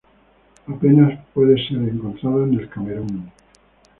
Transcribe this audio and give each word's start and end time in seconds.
Apenas 0.67 1.23
puede 1.31 1.53
ser 1.67 1.77
encontrada 1.77 2.45
en 2.45 2.67
Camerún. 2.69 3.31